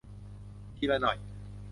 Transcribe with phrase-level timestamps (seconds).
[0.75, 1.17] ทีละหน่อย